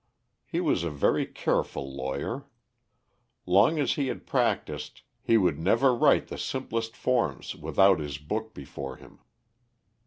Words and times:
He 0.47 0.61
was 0.61 0.83
a 0.83 0.89
very 0.89 1.27
careful 1.27 1.95
lawyer. 1.95 2.47
Long 3.45 3.77
as 3.77 3.93
he 3.93 4.07
had 4.07 4.25
practiced, 4.25 5.03
he 5.21 5.37
would 5.37 5.59
never 5.59 5.93
write 5.93 6.27
the 6.27 6.39
simplest 6.39 6.97
forms 6.97 7.53
without 7.55 7.99
his 7.99 8.17
book 8.17 8.51
before 8.55 8.95
him. 8.95 9.19